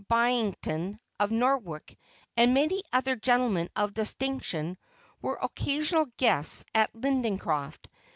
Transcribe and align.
Byington, 0.07 0.99
of 1.19 1.29
Norwalk, 1.29 1.95
and 2.35 2.55
many 2.55 2.81
other 2.91 3.15
gentlemen 3.15 3.69
of 3.75 3.93
distinction 3.93 4.79
were 5.21 5.35
occasional 5.39 6.07
guests 6.17 6.65
at 6.73 6.91
Lindencroft. 6.93 7.85